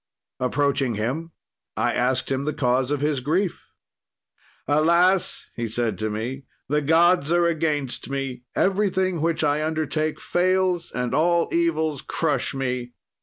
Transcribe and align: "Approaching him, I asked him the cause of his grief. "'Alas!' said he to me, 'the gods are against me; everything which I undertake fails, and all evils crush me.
"Approaching 0.39 0.95
him, 0.95 1.31
I 1.77 1.93
asked 1.93 2.31
him 2.31 2.45
the 2.45 2.55
cause 2.55 2.89
of 2.89 3.01
his 3.01 3.19
grief. 3.19 3.67
"'Alas!' 4.67 5.45
said 5.67 5.93
he 5.93 5.97
to 5.97 6.09
me, 6.09 6.45
'the 6.69 6.81
gods 6.81 7.31
are 7.31 7.45
against 7.45 8.09
me; 8.09 8.41
everything 8.55 9.21
which 9.21 9.43
I 9.43 9.63
undertake 9.63 10.19
fails, 10.19 10.91
and 10.91 11.13
all 11.13 11.49
evils 11.53 12.01
crush 12.01 12.55
me. 12.55 12.93